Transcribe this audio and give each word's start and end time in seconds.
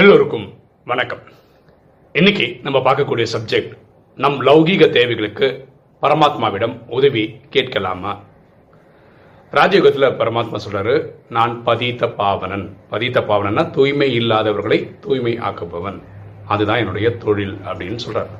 எல்லோருக்கும் 0.00 0.52
வணக்கம். 0.84 1.18
இன்னைக்கு 2.12 2.58
நம்ம 2.62 2.78
பார்க்கக்கூடிய 2.78 3.26
சப்ஜெக்ட் 3.32 3.78
நம் 4.16 4.46
லௌகீக 4.46 4.90
தேவைகளுக்கு 4.90 5.68
பரமாத்மாவிடம் 6.02 6.78
உதவி 6.88 7.40
கேட்கலாமா? 7.50 8.20
ராஜயோகத்தில் 9.52 10.16
பரமாத்மா 10.16 10.56
சொல்றாரு 10.70 11.06
நான் 11.28 11.62
பதித்த 11.62 12.06
பாவனன். 12.06 12.68
பதித்த 12.90 13.20
பாவனன்னா 13.20 13.70
தூய்மை 13.70 14.18
இல்லாதவர்களை 14.18 14.98
தூய்மை 14.98 15.38
ஆக்குபவன். 15.38 16.02
அதுதான் 16.46 16.78
என்னுடைய 16.78 17.16
தொழில் 17.16 17.58
அப்படின்னு 17.64 17.98
சொல்றாரு. 18.08 18.30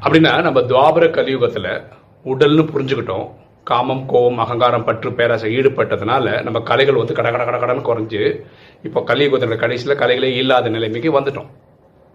அப்படின்னா 0.00 0.42
நம்ம 0.42 0.60
துவாபர 0.60 1.10
கலியுகத்தில் 1.10 1.82
உடல்னு 2.24 2.68
புரிஞ்சுக்கிட்டோம். 2.74 3.30
காமம் 3.64 4.06
கோபம் 4.06 4.38
அகங்காரம் 4.38 4.84
பற்று 4.84 5.12
பேராசை 5.12 5.56
ஈடுபட்டதுனால 5.56 6.42
நம்ம 6.42 6.60
கலைகள் 6.60 6.94
வந்து 6.94 7.14
கட 7.14 7.30
கட 7.30 7.58
கட 7.58 7.74
குறைஞ்சு 7.74 8.46
இப்போ 8.82 9.00
கலியுகத்தோட 9.10 9.56
கடைசியில் 9.64 9.98
கலைகளே 10.02 10.30
இல்லாத 10.42 10.68
நிலைமைக்கு 10.68 11.10
வந்துட்டோம். 11.18 11.50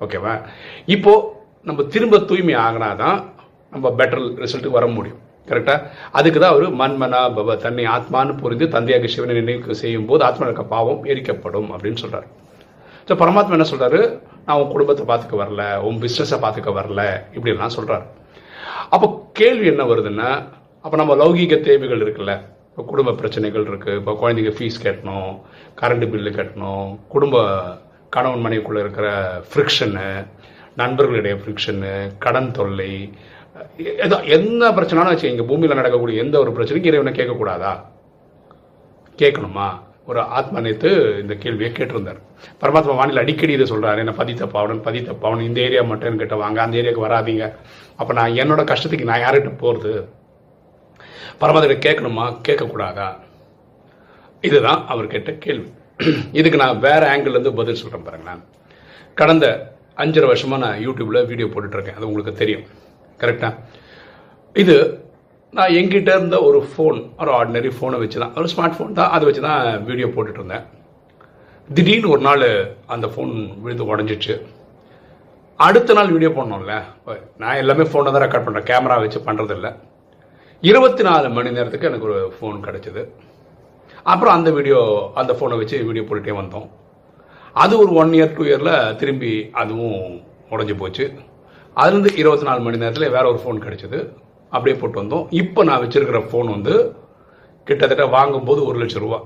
ஓகேவா? 0.01 0.33
இப்போ 0.85 1.13
நம்ம 1.69 1.83
திரும்ப 1.83 2.19
தூய்மை 2.29 2.55
ஆகினாதான் 2.65 3.17
நம்ம 3.73 3.89
பெட்டர் 3.99 4.23
ரிசல்ட்டுக்கு 4.43 4.79
வர 4.79 4.87
முடியும். 4.87 5.19
கரெக்டா 5.49 5.75
அதுக்கு 6.17 6.39
தான் 6.39 6.53
அவர் 6.53 6.65
மண்மனா 6.81 7.21
பவ 7.37 7.55
தன்னை 7.65 7.85
ஆத்மான்னு 7.95 8.33
புரிந்து 8.41 8.67
தந்தையாக 8.75 9.07
சிவனை 9.07 9.35
நினைவு 9.39 9.75
செய்யும் 9.81 10.05
போது 10.09 10.21
ஆத்மாவுக்கு 10.27 10.65
பாவம் 10.73 11.03
எரிக்கப்படும் 11.11 11.69
அப்படின்னு 11.75 12.01
சொல்றாரு. 12.03 12.27
ஸோ 13.07 13.15
பரமாத்மா 13.21 13.57
என்ன 13.57 13.67
சொல்றாரு? 13.71 13.99
நான் 14.45 14.59
உன் 14.61 14.71
குடும்பத்தை 14.73 15.05
பார்த்துக்க 15.05 15.35
வரல 15.43 15.63
உன் 15.87 16.01
பிஸ்னஸை 16.03 16.37
பார்த்துக்க 16.43 16.71
வரல 16.79 17.01
இப்படிலாம் 17.35 17.75
சொல்றாரு. 17.77 18.05
அப்போ 18.89 19.07
கேள்வி 19.33 19.65
என்ன 19.65 19.83
வருதுன்னா 19.83 20.29
அப்போ 20.81 20.95
நம்ம 20.97 21.15
லௌகீக 21.15 21.61
தேவைகள் 21.61 22.03
இருக்குல்ல 22.03 22.33
இப்போ 22.81 22.91
குடும்ப 22.93 23.11
பிரச்சனைகள் 23.17 23.65
இருக்குது 23.69 23.97
இப்போ 23.99 24.11
குழந்தைங்க 24.19 24.51
ஃபீஸ் 24.57 24.77
கட்டணும் 24.83 25.33
கரண்ட் 25.79 26.05
பில்லு 26.11 26.29
கட்டணும் 26.37 26.87
குடும்ப 27.13 27.41
கணவன் 28.15 28.43
மனைவிக்குள்ளே 28.45 28.81
இருக்கிற 28.83 29.07
ஃப்ரிக்ஷனு 29.49 30.05
நண்பர்களுடைய 30.79 31.33
ஃப்ரிக்ஷனு 31.41 31.91
கடன் 32.23 32.49
தொல்லை 32.57 32.89
ஏதோ 34.05 34.17
என்ன 34.37 34.71
பிரச்சனாலும் 34.77 35.13
வச்சு 35.13 35.29
எங்கள் 35.31 35.47
பூமியில் 35.49 35.77
நடக்கக்கூடிய 35.79 36.23
எந்த 36.23 36.35
ஒரு 36.43 36.53
பிரச்சனைக்கும் 36.55 36.91
இறைவனை 36.91 37.13
கேட்கக்கூடாதா? 37.17 37.73
கேட்கணுமா? 39.17 39.67
ஒரு 40.11 40.23
ஆத்மா 40.39 40.63
நேத்து 40.67 40.91
இந்த 41.23 41.35
கேள்வியை 41.43 41.71
கேட்டிருந்தார். 41.73 42.19
பரமாத்மா 42.63 42.95
வானில் 43.01 43.23
அடிக்கடி 43.23 43.55
இதை 43.57 43.67
சொல்கிறார் 43.73 44.01
என்ன 44.05 44.15
பதித்த 44.21 44.47
பாவனன் 44.55 44.85
பதித்த 44.87 45.17
பாவனன் 45.25 45.49
இந்த 45.49 45.61
ஏரியா 45.67 45.83
மட்டும் 45.91 46.21
கிட்ட 46.23 46.37
வாங்க 46.43 46.61
அந்த 46.65 46.81
ஏரியாவுக்கு 46.81 47.07
வராதீங்க. 47.07 47.45
அப்போ 47.99 48.13
நான் 48.21 48.39
என்னோட 48.43 48.63
கஷ்டத்துக்கு 48.73 49.09
நான் 49.11 49.23
யார்கிட்ட 49.25 49.53
போகிறது 49.65 49.93
பரமாத்மா 51.39 51.77
கேட்கணுமா? 51.87 52.25
கேட்கக்கூடாதா? 52.47 53.09
இதுதான் 54.47 54.81
அவர் 54.93 55.11
கேட்ட 55.13 55.31
கேள்வி. 55.45 55.69
இதுக்கு 56.39 56.61
நான் 56.63 56.81
வேற 56.87 57.01
ஆங்கிள்லேருந்து 57.13 57.57
பதில் 57.59 57.79
சொல்றேன் 57.81 58.05
பாருங்களேன் 58.07 58.41
கடந்த 59.19 59.45
அஞ்சரை 60.03 60.27
வருஷமா 60.31 60.57
நான் 60.63 60.81
யூடியூப்ல 60.85 61.19
வீடியோ 61.31 61.47
போட்டுட்டு 61.53 61.77
இருக்கேன் 61.77 61.97
அது 61.97 62.09
உங்களுக்கு 62.09 62.33
தெரியும். 62.41 62.65
கரெக்டா 63.21 63.49
இது 64.55 64.75
நான் 65.57 65.73
எங்கிட்ட 65.79 66.11
இருந்த 66.17 66.37
ஒரு 66.47 66.59
ஃபோன் 66.71 66.97
ஒரு 67.21 67.31
ஆர்டினரி 67.37 67.71
ஃபோனை 67.77 67.97
வச்சு 68.03 68.21
தான் 68.23 68.35
ஒரு 68.41 68.49
ஸ்மார்ட் 68.53 68.77
ஃபோன் 68.77 68.97
தான். 68.99 69.11
அதை 69.15 69.23
வச்சு 69.27 69.41
தான் 69.47 69.61
வீடியோ 69.89 70.07
போட்டுட்டு 70.15 70.41
இருந்தேன் 70.41 70.65
திடீர்னு 71.69 72.11
ஒரு 72.15 72.23
நாள் 72.27 72.47
அந்த 72.93 73.07
ஃபோன் 73.13 73.33
விழுந்து 73.63 73.89
உடஞ்சிச்சு 73.91 74.33
அடுத்த 75.59 75.93
நாள் 75.97 76.13
வீடியோ 76.15 76.31
போடணும்ல. 76.35 76.75
நான் 77.41 77.59
எல்லாமே 77.63 77.83
ஃபோனை 77.89 78.11
தான் 78.13 78.23
ரெக்கார்ட் 78.25 78.47
பண்ணுறேன் 78.47 78.69
கேமரா 78.71 78.97
வச்சு 79.03 79.19
பண்ணுறதில்ல 79.27 79.69
இருபத்தி 80.69 81.03
நாலு 81.07 81.27
மணி 81.35 81.51
நேரத்துக்கு 81.55 81.87
எனக்கு 81.89 82.07
ஒரு 82.07 82.17
ஃபோன் 82.33 82.57
கிடச்சிது. 82.65 83.01
அப்புறம் 84.11 84.35
அந்த 84.37 84.49
வீடியோ 84.57 84.79
அந்த 85.19 85.31
ஃபோனை 85.37 85.55
வச்சு 85.61 85.77
வீடியோ 85.87 86.03
போட்டுகிட்டே 86.05 86.35
வந்தோம். 86.39 86.67
அது 87.63 87.73
ஒரு 87.83 87.91
ஒன் 88.01 88.11
இயர் 88.17 88.35
டூ 88.35 88.43
இயரில் 88.49 88.75
திரும்பி 88.99 89.31
அதுவும் 89.61 90.03
உடஞ்சி 90.53 90.75
போச்சு. 90.81 91.05
அதுலேருந்து 91.77 92.11
இருபத்தி 92.21 92.45
நாலு 92.49 92.61
மணி 92.65 92.81
நேரத்தில் 92.83 93.13
வேற 93.15 93.23
ஒரு 93.31 93.39
ஃபோன் 93.43 93.63
கிடச்சிது. 93.65 93.99
அப்படியே 94.55 94.75
போட்டு 94.81 95.01
வந்தோம். 95.01 95.25
இப்போ 95.41 95.63
நான் 95.69 95.81
வச்சுருக்கிற 95.85 96.21
ஃபோன் 96.29 96.53
வந்து 96.55 96.75
கிட்டத்தட்ட 97.67 98.05
வாங்கும்போது 98.17 98.61
ஒரு 98.69 98.77
லட்சம் 98.83 99.03
ரூபா. 99.05 99.19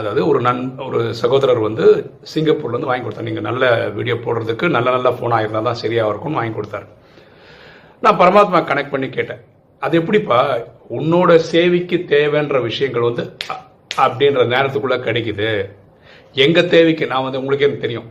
அதாவது 0.00 0.20
ஒரு 0.32 0.40
நன் 0.48 0.64
ஒரு 0.88 1.00
சகோதரர் 1.22 1.66
வந்து 1.68 1.86
சிங்கப்பூர்லேருந்து 2.32 2.90
வாங்கி 2.90 3.04
கொடுத்தார். 3.06 3.28
நீங்கள் 3.30 3.48
நல்ல 3.50 3.64
வீடியோ 4.00 4.18
போடுறதுக்கு 4.26 4.68
நல்ல 4.78 4.88
நல்ல 4.96 5.10
ஃபோனாக 5.16 5.44
இருந்தால் 5.44 5.70
தான் 5.70 5.80
சரியாக 5.84 6.12
இருக்கும்னு 6.12 6.40
வாங்கி 6.40 6.56
கொடுத்தாரு. 6.58 6.88
நான் 8.04 8.20
பரமாத்மா 8.24 8.60
கனெக்ட் 8.72 8.94
பண்ணி 8.96 9.10
கேட்டேன். 9.18 9.42
அது 9.84 9.98
எப்படிப்பா? 9.98 10.40
உன்னோட 10.98 11.30
சேவைக்கு 11.36 11.96
தேவைன்ற 12.12 12.56
விஷயங்கள் 12.62 13.06
வந்து 13.08 13.22
அப்படின்ற 14.04 14.42
நேரத்துக்குள்ள 14.54 14.96
கிடைக்குது. 15.06 15.48
எங்க 16.44 16.62
தேவைக்கு? 16.62 17.06
நான் 17.06 17.22
வந்து 17.22 17.38
உங்களுக்கே 17.38 17.68
தெரியும். 17.84 18.06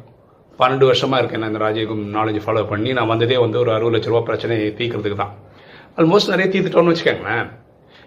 பன்னெண்டு 0.59 0.87
வருஷமா 0.89 1.17
இருக்கேன் 1.17 1.39
நான் 1.39 1.51
இந்த 1.53 1.61
ராஜயோகம் 1.65 2.03
நாலேஜ் 2.17 2.39
ஃபாலோ 2.45 2.63
பண்ணி. 2.67 2.93
நான் 2.93 3.07
வந்ததே 3.07 3.37
வந்து 3.37 3.59
ஒரு 3.59 3.71
அறுபது 3.73 3.97
லட்ச 3.97 4.11
ரூபா 4.11 4.19
பிரச்சனையை 4.19 4.75
தீர்க்கறதுக்கு 4.77 5.15
தான். 5.15 5.33
ஆல்மோஸ்ட் 5.97 6.33
நிறைய 6.33 6.47
தீர்த்துட்டோம்னு 6.53 6.93
வச்சுக்கோங்களேன். 6.93 7.47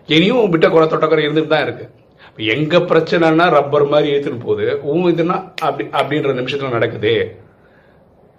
இனியும் 0.07 0.51
விட்ட 0.51 0.69
குறை 0.69 0.89
தொட்டக்குறை 0.89 1.25
இருந்துட்டு 1.27 1.55
தான் 1.55 1.63
இருக்கு. 1.63 1.87
இப்ப 2.29 2.43
எங்க 2.55 2.79
பிரச்சனைனா 2.79 3.51
ரப்பர் 3.51 3.87
மாதிரி 3.87 4.13
இழுத்துன்னு 4.13 4.45
போகுது. 4.47 4.81
உன் 4.83 5.15
இதுனா 5.15 5.37
அப்படி 5.61 5.89
அப்படின்ற 6.01 6.31
நிமிஷத்துல 6.41 6.71
நடக்குது. 6.71 7.15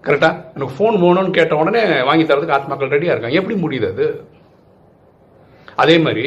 கரெக்டா 0.03 0.29
எனக்கு 0.55 0.73
ஃபோன் 0.77 0.97
வேணும்னு 1.03 1.37
கேட்ட 1.39 1.55
உடனே 1.55 2.01
வாங்கி 2.01 2.23
தரதுக்கு 2.23 2.57
ஆத்மாக்கள் 2.57 2.93
ரெடியா 2.95 3.13
இருக்காங்க. 3.13 3.37
எப்படி 3.41 3.55
முடியுது 3.61 3.89
அது? 3.91 4.07
அதே 5.83 5.95
மாதிரி 6.05 6.25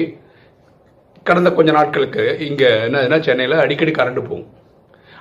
கடந்த 1.29 1.51
கொஞ்ச 1.57 1.71
நாட்களுக்கு 1.79 2.25
இங்க 2.49 2.65
என்னதுன்னா 2.87 3.19
சென்னையில் 3.27 3.63
அடிக்கடி 3.65 3.93
கரண்ட் 3.99 4.21
போகும். 4.29 4.47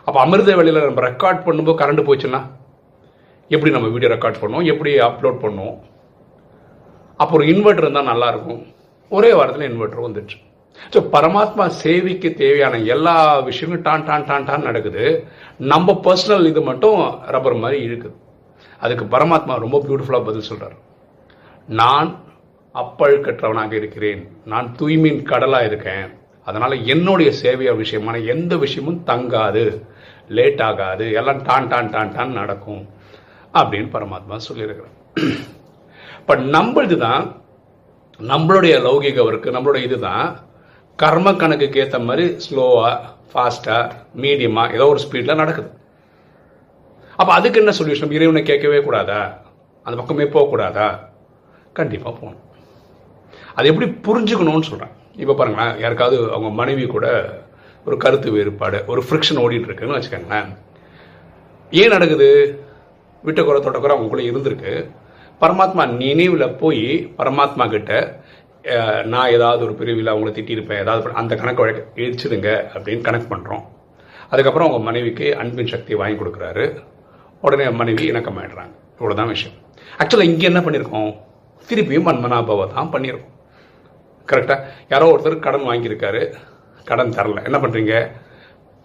அப்போ 0.08 0.18
அமிர்த 0.24 0.52
வேலையில் 0.60 0.86
நம்ம 0.88 1.02
ரெக்கார்ட் 1.10 1.46
பண்ணும்போது 1.48 1.80
கரண்ட் 1.82 2.08
போச்சுன்னா 2.10 2.42
எப்படி 3.54 3.72
நம்ம 3.76 3.90
வீடியோ 3.94 4.12
ரெக்கார்ட் 4.14 4.42
பண்ணுவோம்? 4.42 4.68
எப்படி 4.74 4.92
அப்லோட் 5.08 5.40
பண்ணுவோம்? 5.46 5.78
அப்போ 7.22 7.34
ஒரு 7.38 7.46
இன்வெர்டர் 7.54 7.86
இருந்தால் 7.86 8.12
நல்லாயிருக்கும் 8.12 8.62
ஒரே 9.18 9.32
வாரத்தில் 9.40 9.70
இன்வெர்டர் 9.72 10.06
வந்துடுச்சு. 10.06 10.38
ஸோ 10.94 11.00
பரமாத்மா 11.14 11.66
சேவைக்கு 11.84 12.30
தேவையான 12.42 12.80
எல்லா 12.94 13.16
விஷயமும் 13.50 13.84
டான் 13.88 14.06
டான் 14.10 14.26
டான் 14.30 14.48
டான் 14.50 14.68
நடக்குது. 14.70 15.04
நம்ம 15.74 15.96
பர்சனல் 16.08 16.50
இது 16.52 16.62
மட்டும் 16.70 17.00
ரப்பர் 17.36 17.62
மாதிரி 17.64 17.78
இழுக்குது. 17.88 18.16
அதுக்கு 18.86 19.06
பரமாத்மா 19.16 19.54
ரொம்ப 19.66 19.78
பியூட்டிஃபுல்லாக 19.86 20.28
பதில் 20.30 20.50
சொல்கிறார் 20.50 20.78
நான் 21.80 22.10
அப்பழுக்கற்றவனாக 22.82 23.72
இருக்கிறேன். 23.72 24.22
நான் 24.46 24.76
தூய்மையின் 24.80 25.28
கடலா 25.28 25.66
இருக்கேன். 25.66 26.06
அதனால 26.46 26.76
என்னுடைய 26.76 27.32
சேவையா 27.42 27.74
விஷயமான 27.84 28.26
எந்த 28.26 28.58
விஷயமும் 28.58 29.04
தங்காது. 29.06 29.84
லேட் 30.28 30.62
ஆகாது. 30.62 31.12
எல்லாம் 31.12 31.42
டான் 31.42 31.68
டான் 31.68 31.90
டான் 31.90 32.14
டான் 32.16 32.32
நடக்கும். 32.32 32.84
அப்படின்னு 33.54 33.90
பரமாத்மா 33.94 34.36
சொல்லியிருக்கிறேன் 34.36 34.96
பட் 36.26 36.40
நம்மளது 36.40 36.98
தான் 36.98 37.42
நம்மளுடைய 38.20 38.76
லௌகிக 38.86 39.20
ஒர்க்கு 39.28 39.54
நம்மளுடைய 39.56 39.84
இதுதான் 39.84 40.40
கர்ம 40.96 41.34
கணக்குக்கு 41.34 41.80
ஏற்ற 41.80 42.00
மாதிரி 42.00 42.38
ஸ்லோவா 42.46 42.92
ஃபாஸ்டா 43.34 43.78
மீடியமா 44.16 44.74
ஏதோ 44.74 44.88
ஒரு 44.88 45.00
ஸ்பீட்ல 45.06 45.36
நடக்குது. 45.36 45.70
அப்போ 47.16 47.34
அதுக்கு 47.34 47.60
என்ன 47.60 47.74
சொல்யூஷன் 47.80 48.12
இறைவனை 48.12 48.44
கேட்கவே 48.44 48.82
கூடாதா? 48.82 49.42
அந்த 49.84 50.04
பக்கமே 50.04 50.24
போகக்கூடாதா? 50.24 50.88
கண்டிப்பாக 51.74 52.16
போகணும். 52.16 52.46
அது 53.56 53.68
எப்படி 53.72 53.88
புரிஞ்சுக்கணும்னு 54.08 54.70
சொல்றேன் 54.70 54.94
இப்போ 55.16 55.34
பாருங்களேன் 55.34 55.80
யாருக்காவது 55.80 56.18
அவங்க 56.32 56.50
மனைவி 56.50 56.86
கூட 56.86 57.08
ஒரு 57.86 57.98
கருத்து 57.98 58.32
வேறுபாடு 58.32 58.84
ஒரு 58.88 59.04
ஃப்ரிக்ஷன் 59.10 59.42
ஓடிட்டு 59.44 59.68
இருக்குன்னு 59.70 59.98
வச்சுக்கோங்களேன். 59.98 60.50
ஏன் 61.72 61.94
நடக்குது? 61.96 62.30
விட்ட 63.24 63.44
குறை 63.44 63.62
தொட்ட 63.62 63.80
குறை 63.80 63.94
அவங்களுக்குள்ள 63.98 64.26
இருந்திருக்கு. 64.32 64.74
பரமாத்மா 65.42 65.84
நினைவில் 66.04 66.56
போய் 66.62 67.14
பரமாத்மா 67.18 67.70
கிட்ட 67.70 68.22
நான் 69.06 69.30
ஏதாவது 69.30 69.64
ஒரு 69.64 69.74
பிரிவில் 69.74 70.14
அவங்கள 70.14 70.32
திட்டியிருப்பேன் 70.38 70.82
ஏதாவது 70.84 71.14
அந்த 71.22 71.36
கணக்கு 71.36 71.64
வழக்கு 71.64 71.84
இழிச்சிடுங்க 72.04 72.50
அப்படின்னு 72.74 73.06
கனெக்ட் 73.08 73.32
பண்ணுறோம் 73.34 73.64
அதுக்கப்புறம் 74.30 74.68
அவங்க 74.68 74.86
மனைவிக்கு 74.86 75.28
அன்பின் 75.42 75.72
சக்தியை 75.74 76.00
வாங்கி 76.02 76.18
கொடுக்குறாரு. 76.22 76.66
உடனே 77.42 77.70
மனைவி 77.70 78.12
இணக்கமாயிடுறாங்க. 78.12 78.74
இவ்வளோதான் 79.00 79.32
விஷயம். 79.34 79.56
ஆக்சுவலாக 79.98 80.30
இங்கே 80.32 80.46
என்ன 80.46 80.60
பண்ணியிருக்கோம் 80.60 81.12
திருப்பியும் 81.70 82.08
மன்மனாபவ 82.10 82.68
தான் 82.76 82.94
பண்ணியிருக்கோம் 82.94 83.36
கரெக்டாக 84.32 84.64
யாரோ 84.94 85.06
ஒருத்தர் 85.14 85.46
கடன் 85.48 85.68
வாங்கியிருக்காரு. 85.72 86.22
கடன் 86.90 87.14
தரல. 87.18 87.42
என்ன 87.50 87.58
பண்ணுறீங்க 87.64 87.94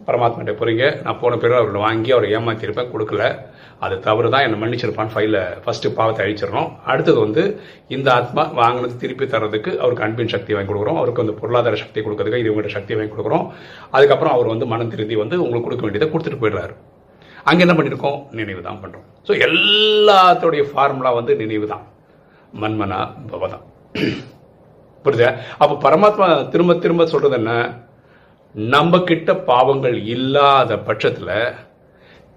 பரமாத்மாட்ட 0.07 0.53
போகிறீங்க 0.59 0.85
நான் 1.05 1.19
போன 1.21 1.37
பிறகு 1.43 1.57
அவர்கிட்ட 1.59 1.81
வாங்கி 1.87 2.11
அவரை 2.15 2.29
ஏமாற்றியிருப்பேன் 2.37 2.91
கொடுக்கல. 2.93 3.25
அது 3.85 3.95
தவறு 4.07 4.29
தான் 4.35 4.45
என்னை 4.47 4.57
மன்னிச்சிருப்பான் 4.63 5.13
ஃபைலில் 5.13 5.39
ஃபஸ்ட்டு 5.65 5.93
பாவத்தை 5.99 6.23
அழிச்சிடணும். 6.25 6.71
அடுத்தது 6.91 7.19
வந்து 7.25 7.43
இந்த 7.97 8.09
ஆத்மா 8.19 8.43
வாங்கினது 8.61 8.95
திருப்பி 9.03 9.27
தர்றதுக்கு 9.35 9.71
அவருக்கு 9.83 10.07
அன்பின் 10.07 10.33
சக்தி 10.35 10.55
வாங்கி 10.57 10.71
கொடுக்குறோம். 10.71 10.99
அவருக்கு 11.01 11.23
வந்து 11.25 11.37
பொருளாதார 11.41 11.79
சக்தி 11.85 12.01
கொடுக்கறதுக்கு 12.07 12.43
இவங்ககிட்ட 12.45 12.73
சக்தி 12.79 12.99
வாங்கி 12.99 13.15
கொடுக்குறோம். 13.15 13.47
அதுக்கப்புறம் 13.97 14.35
அவர் 14.37 14.53
வந்து 14.55 14.69
மனம் 14.73 14.93
திருந்தி 14.95 15.19
வந்து 15.23 15.39
உங்களுக்கு 15.45 15.69
கொடுக்க 15.69 15.87
வேண்டியதை 15.87 16.09
கொடுத்துட்டு 16.15 16.43
போயிடுறாரு. 16.43 16.75
அங்கே 17.51 17.65
என்ன 17.67 17.75
பண்ணியிருக்கோம்? 17.79 18.19
நினைவு 18.41 18.61
தான் 18.69 18.83
பண்ணுறோம் 18.83 19.07
ஸோ 19.29 19.33
எல்லாத்தோடைய 19.49 20.65
ஃபார்முலா 20.73 21.13
வந்து 21.21 21.35
நினைவு 21.43 21.67
தான் 21.75 21.85
மன்மனா 22.61 23.01
பவதம் 23.31 23.65
புரியுதா? 25.05 25.31
அப்ப 25.63 25.75
பரமாத்மா 25.85 26.27
திரும்ப 26.49 26.75
திரும்ப 26.75 27.07
சொல்றது 27.07 27.35
என்ன? 27.35 27.53
நம்ம 28.55 28.99
கிட்ட 28.99 29.31
பாவங்கள் 29.51 29.97
இல்லாத 30.05 30.77
பட்சத்துல 30.89 31.31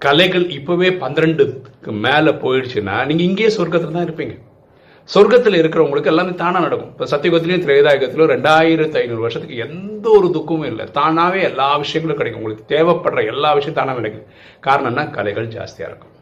கலைகள் 0.02 0.46
இப்பவே 0.50 0.90
பன்னிரெண்டுக்கு 1.04 1.92
மேல 2.06 2.32
போயிடுச்சுன்னா 2.44 2.96
நீங்க 3.06 3.24
இங்கேயே 3.24 3.50
சொர்க்கத்துல 3.58 3.96
தான் 3.98 4.08
இருப்பீங்க. 4.08 4.36
சொர்க்கத்தில் 5.14 5.60
இருக்கிறவங்களுக்கு 5.62 6.12
எல்லாமே 6.12 6.34
தானா 6.42 6.60
நடக்கும். 6.60 6.92
இப்போ 6.92 7.06
சத்தியகுத்திலையும் 7.06 7.66
திரேதாயுகத்திலும் 7.66 8.32
ரெண்டாயிரத்தி 8.34 8.98
ஐநூறு 9.02 9.22
வருஷத்துக்கு 9.26 9.58
எந்த 9.58 10.06
ஒரு 10.10 10.30
துக்கமும் 10.32 10.70
இல்லை. 10.72 10.86
தானாவே 11.00 11.42
எல்லா 11.50 11.78
விஷயங்களும் 11.84 12.20
கிடைக்கும். 12.20 12.42
உங்களுக்கு 12.42 12.70
தேவைப்படுற 12.76 13.26
எல்லா 13.34 13.54
விஷயம் 13.54 13.80
தானாக 13.80 14.00
கிடைக்கும். 14.00 14.28
காரணம்னா 14.68 15.10
கலைகள் 15.10 15.48
ஜாஸ்தியாக 15.48 15.92
இருக்கும். 15.92 16.15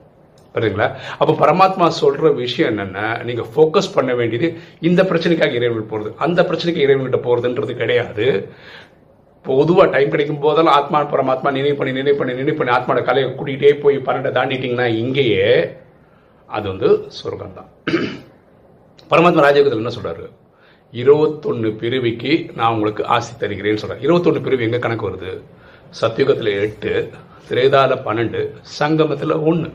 புரியுதுங்களா? 0.55 0.87
அப்போ 1.19 1.33
பரமாத்மா 1.41 1.85
சொல்ற 2.01 2.31
விஷயம் 2.43 2.69
என்னன்னா 2.71 3.05
நீங்க 3.27 3.43
ஃபோக்கஸ் 3.53 3.93
பண்ண 3.95 4.11
வேண்டியது 4.19 4.47
இந்த 4.87 5.01
பிரச்சனைக்காக 5.11 5.57
இறைவன் 5.59 5.91
போறது. 5.91 6.09
அந்த 6.25 6.39
பிரச்சனைக்கு 6.49 6.85
இறைவன்கிட்ட 6.85 7.19
போறதுன்றது 7.27 7.75
கிடையாது. 7.81 8.27
பொதுவாக 9.45 9.87
டைம் 9.93 10.11
கிடைக்கும் 10.11 10.43
போதெல்லாம் 10.43 10.77
ஆத்மா 10.79 10.99
பரமாத்மா 11.13 11.49
நினைவு 11.57 11.77
பண்ணி 11.79 11.93
நினைவு 11.99 12.17
பண்ணி 12.19 12.33
நினைவு 12.41 12.57
பண்ணி 12.59 12.73
ஆத்மாவோட 12.75 13.01
கலையை 13.07 13.29
கூட்டிகிட்டே 13.39 13.71
போய் 13.85 13.97
பன்னெண்டை 14.05 14.31
தாண்டிட்டீங்கன்னா 14.37 14.87
இங்கேயே 15.01 15.47
அது 16.49 16.65
வந்து 16.71 16.89
சொர்க்கம் 17.17 17.57
தான் 17.57 17.69
பரமாத்மா 19.11 19.43
ராஜயோகத்தில் 19.45 19.83
என்ன 19.83 19.93
சொல்கிறாரு 19.97 20.25
இருபத்தொன்னு 20.93 21.69
பிரிவிக்கு 21.81 22.31
நான் 22.57 22.73
உங்களுக்கு 22.75 23.03
ஆசை 23.15 23.33
தருகிறேன்னு 23.41 23.81
சொல்கிறேன் 23.83 24.03
இருபத்தொன்று 24.05 24.45
பிரிவு 24.45 24.65
எங்கே 24.67 24.79
கணக்கு 24.85 25.07
வருது? 25.09 25.31
சத்தியுகத்தில் 25.99 26.51
எட்டு 26.65 26.91
திரேதாவில் 27.47 28.03
பன்னெண்டு 28.07 28.41
சங்கமத்தில் 28.79 29.35
ஒன்று 29.49 29.71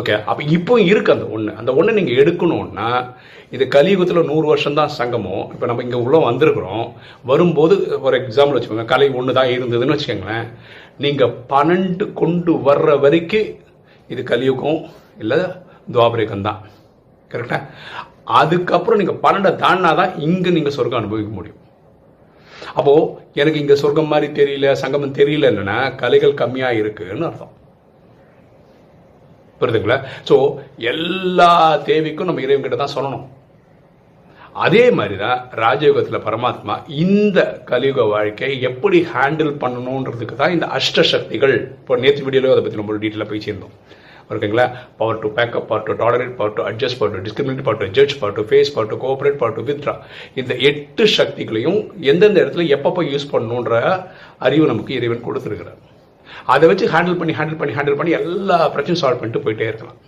ஓகே 0.00 0.14
அப்போ 0.30 0.42
இப்போ 0.56 0.74
இருக்கு 0.90 1.14
அந்த 1.14 1.26
ஒன்று 1.34 1.52
அந்த 1.60 1.70
ஒன்று 1.78 1.96
நீங்கள் 1.98 2.18
எடுக்கணும்னா 2.22 2.88
இது 3.54 3.64
கலியுகத்தில் 3.74 4.28
நூறு 4.30 4.46
வருஷம் 4.50 4.78
தான் 4.78 4.94
சங்கமம். 4.98 5.44
இப்போ 5.54 5.66
நம்ம 5.70 5.82
இங்கே 5.86 5.98
உள்ள 6.04 6.16
வந்திருக்கிறோம். 6.28 6.86
வரும்போது 7.30 7.74
ஒரு 8.06 8.14
எக்ஸாம்பிள் 8.22 8.56
வச்சுக்கோங்க. 8.56 8.86
கலை 8.92 9.08
ஒன்று 9.18 9.36
தான் 9.38 9.52
இருந்ததுன்னு 9.56 9.94
வச்சுக்கோங்களேன். 9.94 10.48
நீங்கள் 11.04 11.36
பன்னெண்டு 11.52 12.06
கொண்டு 12.20 12.52
வர்ற 12.68 12.98
வரைக்கும் 13.04 13.48
இது 14.14 14.22
கலியுகம் 14.32 14.80
இல்லை 15.22 15.40
துவாபரேகம் 15.94 16.46
தான் 16.48 16.60
கரெக்டாக 17.32 17.62
அதுக்கப்புறம் 18.40 19.00
நீங்கள் 19.02 19.22
பன்னெண்டை 19.24 19.52
தாண்டினா 19.64 19.92
தான் 20.00 20.14
இங்கே 20.28 20.50
நீங்கள் 20.56 20.76
சொர்க்கம் 20.78 21.00
அனுபவிக்க 21.02 21.32
முடியும். 21.38 21.60
அப்போது 22.78 23.10
எனக்கு 23.40 23.60
இங்கே 23.62 23.76
சொர்க்கம் 23.82 24.12
மாதிரி 24.12 24.28
தெரியல 24.40 24.72
சங்கமம் 24.82 25.18
தெரியல 25.20 25.50
இல்லைன்னா 25.52 25.78
கலைகள் 26.02 26.40
கம்மியாக 26.42 26.80
இருக்குன்னு 26.82 27.28
அர்த்தம். 27.28 27.54
புரியுதுங்களா? 29.60 29.98
ஸோ 30.28 30.36
எல்லா 30.92 31.50
தேவைக்கும் 31.88 32.30
நம்ம 32.30 32.44
இறைவன்கிட்ட 32.46 32.78
தான் 32.82 32.96
சொல்லணும். 32.96 33.26
அதே 34.64 34.84
மாதிரி 34.98 35.16
தான் 35.22 35.38
ராஜயோகத்தில் 35.62 36.24
பரமாத்மா 36.26 36.74
இந்த 37.04 37.38
கலியுக 37.70 38.04
வாழ்க்கையை 38.12 38.54
எப்படி 38.68 38.98
ஹேண்டில் 39.14 39.52
பண்ணணுன்றதுக்கு 39.62 40.36
தான் 40.42 40.54
இந்த 40.56 40.66
அஷ்ட 40.78 41.02
சக்திகள். 41.12 41.56
இப்போ 41.80 41.96
நேற்று 42.04 42.24
வீடியோவில் 42.26 42.54
அதை 42.54 42.62
பற்றி 42.64 42.80
நம்ம 42.80 42.98
டீட்டெயிலாக 43.02 43.30
போய் 43.32 43.46
சேர்ந்தோம் 43.46 43.74
ஓகேங்களா 44.34 44.64
power 45.00 45.20
to 45.22 45.28
back up 45.34 45.66
power 45.70 45.84
to 45.88 45.94
tolerate 46.00 46.32
power 46.38 46.54
to 46.56 46.62
adjust 46.70 46.98
power 47.00 47.12
to 47.16 47.20
discriminate 47.26 47.66
power 47.66 47.80
to 47.82 47.88
judge 47.98 48.14
power 48.20 48.36
to 48.38 48.44
face 48.48 48.72
power 48.76 48.90
to 48.92 48.96
cooperate 49.04 49.38
power 49.42 49.56
to 49.58 49.64
withdraw 49.68 49.94
இந்த 50.40 50.52
எட்டு 50.70 51.04
சக்திகளையும் 51.18 51.78
எந்தெந்த 52.12 52.38
இடத்துல 52.44 52.66
எப்பப்போ 52.76 53.04
யூஸ் 53.12 53.32
பண்ணணுன்ற 53.34 53.74
அறிவு 54.46 54.66
நமக்கு 54.72 54.96
இறைவன் 54.98 55.26
கொடுத்துருக்கிறார். 55.26 55.78
அதை 56.54 56.64
வச்சு 56.72 56.92
ஹேண்டில் 56.96 57.18
பண்ணி 57.22 57.34
ஹேண்டில் 57.38 57.58
பண்ணி 57.62 57.74
ஹேண்டில் 57.78 57.98
பண்ணி 58.00 58.12
எல்லா 58.20 58.58
பிரச்சனையும் 58.74 59.02
சால்வ் 59.04 59.20
பண்ணிட்டு 59.22 59.44
போயிட்டே 59.46 59.68
இருக்கலாம். 59.70 59.98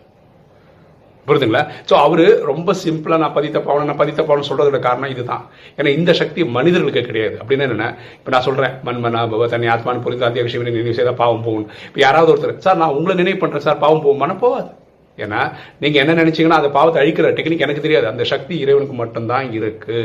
புரியுதுங்களா 1.28 1.62
ஸோ 1.88 1.94
அவர் 2.04 2.22
ரொம்ப 2.50 2.74
சிம்பிளாக 2.82 3.20
நான் 3.22 3.34
பதித்த 3.36 3.58
பாவனம் 3.64 3.88
நான் 3.90 3.98
பதித்த 4.02 4.20
பாவனம் 4.28 4.48
சொல்கிறதோட 4.48 4.78
காரணம் 4.86 5.12
இதுதான். 5.14 5.42
ஏன்னா 5.78 5.90
இந்த 5.98 6.10
சக்தி 6.20 6.40
மனிதர்களுக்கு 6.56 7.02
கிடையாது. 7.08 7.34
அப்படின்னு 7.40 7.64
என்னென்ன? 7.66 7.88
இப்போ 8.18 8.30
நான் 8.34 8.46
சொல்கிறேன் 8.46 8.74
மண்மனா 8.86 9.22
பவ 9.32 9.48
தனி 9.54 9.68
ஆத்மான் 9.74 10.02
புரிந்து 10.06 10.28
அந்த 10.28 10.44
விஷயம் 10.46 10.64
நினைவு 10.68 10.94
செய்தால் 10.98 11.18
பாவம் 11.22 11.44
போகும் 11.46 11.66
இப்போ 11.88 12.00
யாராவது 12.06 12.32
ஒருத்தர் 12.34 12.64
சார் 12.66 12.80
நான் 12.82 12.96
உங்களை 12.98 13.16
நினைவு 13.20 13.40
பண்ணுறேன் 13.42 13.66
சார் 13.66 13.82
பாவம் 13.84 14.04
போகுமானா 14.06 14.36
போகாது. 14.44 14.70
ஏன்னா 15.18 15.42
நீங்கள் 15.82 16.02
என்ன 16.04 16.16
நினைச்சீங்கன்னா 16.22 16.60
அந்த 16.62 16.72
பாவத்தை 16.78 16.98
அழிக்கிற 17.02 17.30
டெக்னிக் 17.38 17.66
எனக்கு 17.66 17.84
தெரியாது. 17.86 18.06
அந்த 18.12 18.24
சக்தி 18.32 18.56
இறைவனுக்கு 18.64 18.96
மட்டும்தான் 19.02 19.46
இருக்கு. 19.58 20.00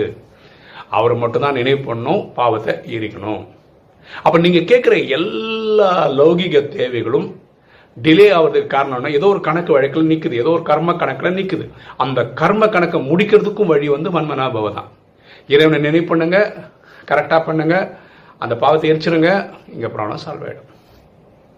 அவர் 1.00 1.14
மட்டும்தான் 1.24 1.58
நினைவு 1.60 1.82
பண்ணணும் 1.90 2.22
பாவத்தை 2.40 2.74
எரிக்கணும். 2.98 3.44
அப்ப 4.24 4.36
நீங்க 4.46 4.60
கேட்குற 4.72 4.96
எல்லா 5.18 5.92
லௌகிக 6.20 6.62
தேவைகளும் 6.78 7.28
டிலே 7.98 8.28
ஆகிறதுக்கு 8.38 8.74
காரணம்னா 8.76 9.10
ஏதோ 9.18 9.28
ஒரு 9.34 9.42
கணக்கு 9.48 9.72
வழக்கில் 9.76 10.12
நிற்குது 10.12 10.36
ஏதோ 10.42 10.52
ஒரு 10.58 10.64
கர்ம 10.70 10.96
கணக்கில் 11.02 11.38
நிற்குது 11.40 11.66
அந்த 12.04 12.20
கர்ம 12.42 12.68
கணக்கை 12.76 13.00
முடிக்கிறதுக்கும் 13.10 13.72
வழி 13.74 13.90
வந்து 13.96 14.10
வன்மனாபவ 14.16 14.72
தான். 14.78 14.90
இறைவனை 15.54 15.80
நினைவு 15.88 16.06
பண்ணுங்க 16.12 16.38
கரெக்டாக 17.10 17.42
பண்ணுங்க 17.48 17.76
அந்த 18.44 18.54
பாவத்தை 18.62 18.88
எரிச்சிருங்க 18.92 19.30
இங்கே 19.76 19.90
ப்ராப்ளம் 19.96 20.24
சால்வ் 20.24 20.46
ஆகிடும் 20.48 20.70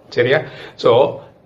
சரியா? 0.09 0.39
ஸோ 0.83 0.91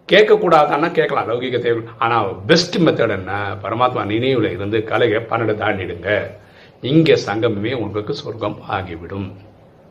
கேட்கக்கூடாதான்னா 0.10 0.88
கேட்கலாம் 0.98 1.28
லௌகிக 1.30 1.60
தேவை 1.66 1.81
ஆனால் 2.06 2.30
பெஸ்ட் 2.50 2.78
மெத்தட் 2.86 3.16
என்ன? 3.18 3.34
பரமாத்மா 3.63 4.04
நினைவில் 4.13 4.50
இருந்து 4.56 4.78
கலையை 4.92 5.19
பன்னெண்டு 5.31 5.56
தாண்டிடுங்க. 5.62 6.10
இங்கே 6.92 7.16
சங்கமே 7.28 7.74
உங்களுக்கு 7.74 8.13
சொர்க்கம் 8.22 8.57
ஆகிவிடும். 8.78 9.30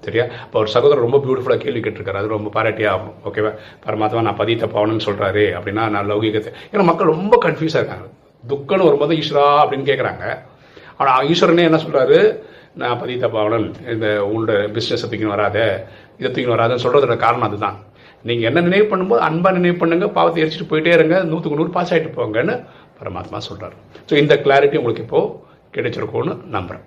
சரியா? 0.06 0.24
இப்போ 0.44 0.58
ஒரு 0.62 0.70
சகோதரர் 0.74 1.04
ரொம்ப 1.06 1.18
பியூட்டிஃபுல்லாக 1.24 1.60
கேள்வி 1.64 1.80
கேட்டிருக்காரு. 1.84 2.20
அது 2.20 2.34
ரொம்ப 2.36 2.50
பாராட்டியா 2.56 2.90
ஆகும். 2.96 3.16
ஓகேவா 3.28 3.52
பரமாத்மா 3.86 4.20
நான் 4.28 4.38
பதித்த 4.42 4.66
பாவனன்னு 4.74 5.06
சொல்கிறாரு 5.08 5.44
அப்படின்னா 5.58 5.84
நான் 5.94 6.08
லௌகிகத்தை 6.10 6.52
ஏன்னா 6.72 6.84
மக்கள் 6.90 7.12
ரொம்ப 7.14 7.34
கன்ஃபியூஸாக 7.46 7.82
இருக்காங்க. 7.82 8.06
துக்கம்னு 8.44 8.88
வரும்போது 8.88 9.18
ஈஸ்வரா 9.22 9.46
அப்படின்னு 9.62 9.88
கேட்குறாங்க 9.90 10.24
ஆனால் 11.00 11.26
ஈஸ்வரனே 11.32 11.66
என்ன 11.70 11.80
சொல்கிறாரு 11.84 12.18
நான் 12.80 13.00
பதித்த 13.02 13.26
பாவனன் 13.34 13.68
இந்த 13.94 14.06
உங்களோட 14.28 14.54
பிஸ்னஸ் 14.74 15.04
தூக்கின்னு 15.04 15.34
வராத. 15.36 15.58
இதை 16.20 16.28
தூக்கின்னு 16.30 16.56
வராதுன்னு 16.56 16.84
சொல்கிறதோட 16.84 17.16
காரணம் 17.24 17.46
அதுதான். 17.48 17.76
நீங்கள் 18.28 18.48
என்ன 18.50 18.62
நினைவு 18.68 18.86
பண்ணும்போது 18.92 19.22
அன்பாக 19.28 19.56
நினைவு 19.58 19.76
பண்ணுங்க. 19.82 20.06
பாவத்தை 20.16 20.40
எரிச்சிட்டு 20.42 20.70
போயிட்டே 20.70 20.92
இருங்க. 20.98 21.16
நூற்றுக்கு 21.30 21.60
நூறு 21.60 21.72
பாஸ் 21.76 21.92
ஆகிட்டு 21.94 22.16
போங்கன்னு 22.18 22.56
பரமாத்மா 23.00 23.38
சொல்கிறார் 23.48 23.76
ஸோ 24.08 24.14
இந்த 24.22 24.34
கிளாரிட்டி 24.44 24.78
உங்களுக்கு 24.80 25.04
இப்போது 25.06 25.28
கிடைச்சிருக்கோன்னு 25.74 26.32
நம்புகிறேன் 26.56 26.84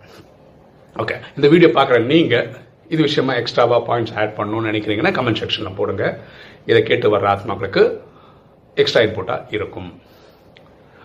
ஓகே 0.96 1.16
இந்த 1.38 1.48
வீடியோ 1.54 1.70
பார்க்குற 1.78 1.98
நீங்கள் 2.14 2.48
இது 2.94 3.02
விஷயமா 3.08 3.34
எக்ஸ்ட்ராவா 3.42 3.78
பாயிண்ட்ஸ் 3.90 4.16
ஆட் 4.22 4.38
பண்ணணும்னு 4.38 4.70
நினைக்கிறீங்கன்னா 4.72 5.12
கமெண்ட் 5.18 5.42
செக்ஷனில் 5.42 5.78
போடுங்க. 5.80 6.06
இதை 6.70 6.80
கேட்டு 6.90 7.12
வர்ற 7.14 7.28
ஆத்மாக்களுக்கு 7.34 7.84
எக்ஸ்ட்ரா 8.82 9.04
இன்புட்டாக 9.06 9.56
இருக்கும். 9.58 9.92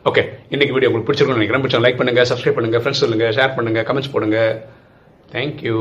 ஓகே 0.08 0.22
இன்னைக்கு 0.54 0.74
வீடியோ 0.74 0.88
உங்களுக்கு 0.90 1.08
பிடிச்சிருக்கும்னு 1.08 1.40
நினைக்கிறேன். 1.40 1.62
பிடிச்சா 1.64 1.82
லைக் 1.84 2.00
பண்ணுங்க 2.00 2.24
சப்ஸ்கிரைப் 2.30 2.58
பண்ணுங்க 2.58 2.80
ஃப்ரெண்ட்ஸ் 2.82 3.02
சொல்லுங்க 3.04 3.28
ஷேர் 3.38 3.56
பண்ணுங்க 3.58 3.80
கமெண்ட்ஸ் 3.88 4.12
போடுங்க. 4.14 4.38
தேங்க்யூ 5.32 5.78